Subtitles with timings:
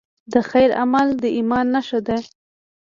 [0.31, 2.17] د خیر عمل د ایمان نښه ده.